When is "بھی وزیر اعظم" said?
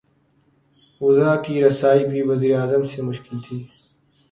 2.07-2.83